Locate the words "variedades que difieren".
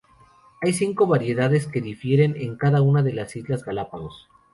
1.05-2.35